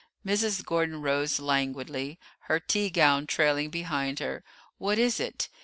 Mrs. 0.25 0.65
Gordon 0.65 1.03
rose 1.03 1.39
languidly, 1.39 2.17
her 2.49 2.59
tea 2.59 2.89
gown 2.89 3.27
trailing 3.27 3.69
behind 3.69 4.17
her. 4.17 4.43
"What 4.79 4.97
is 4.97 5.19
it? 5.19 5.47